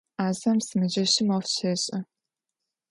Ӏазэм 0.17 0.57
сымэджэщым 0.65 1.27
ӏоф 1.31 1.45
щешӏэ. 1.53 1.99